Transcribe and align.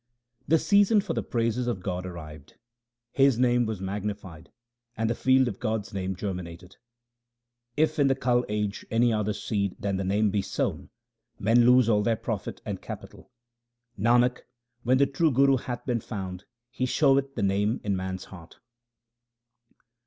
The 0.47 0.57
season 0.57 0.99
for 0.99 1.13
the 1.13 1.21
praises 1.21 1.67
of 1.67 1.83
God 1.83 2.07
arrived; 2.07 2.55
His 3.11 3.37
name 3.37 3.67
was 3.67 3.79
magnified, 3.81 4.51
and 4.97 5.07
the 5.07 5.13
field 5.13 5.47
of 5.47 5.59
God's 5.59 5.93
name 5.93 6.15
germinated. 6.15 6.77
If 7.77 7.99
in 7.99 8.07
the 8.07 8.15
Kal 8.15 8.43
age 8.49 8.83
any 8.89 9.13
other 9.13 9.31
seed 9.33 9.75
than 9.79 9.97
the 9.97 10.03
Name 10.03 10.31
be 10.31 10.41
sown, 10.41 10.89
men 11.37 11.65
lose 11.67 11.87
all 11.87 12.01
their 12.01 12.15
profit 12.15 12.61
and 12.65 12.81
capital. 12.81 13.29
Nanak, 13.95 14.39
when 14.81 14.97
the 14.97 15.05
true 15.05 15.29
Guru 15.29 15.57
hath 15.57 15.85
been 15.85 16.01
found, 16.01 16.45
he 16.71 16.87
showeth 16.87 17.35
the 17.35 17.43
Name 17.43 17.79
in 17.83 17.95
man's 17.95 18.23
heart. 18.25 18.57